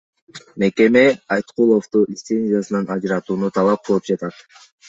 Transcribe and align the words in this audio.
Мекеме 0.59 1.03
Айткуловду 1.35 1.99
лицензиясынан 2.13 2.89
ажыратууну 2.97 3.53
талап 3.59 3.85
кылып 3.87 4.09
жатат. 4.13 4.35